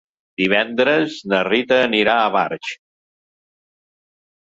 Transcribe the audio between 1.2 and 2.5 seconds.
na Rita anirà a